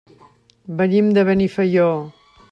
Venim 0.79 1.11
de 1.17 1.25
Benifaió. 1.29 1.87